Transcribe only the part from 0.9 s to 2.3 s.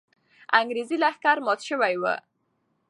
لښکر مات سوی وو.